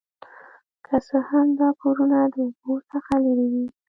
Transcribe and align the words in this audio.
که 0.85 0.95
څه 1.07 1.17
هم 1.29 1.47
دا 1.59 1.69
کورونه 1.81 2.17
د 2.33 2.35
اوبو 2.45 2.75
څخه 2.91 3.13
لرې 3.25 3.47
وي 3.53 3.65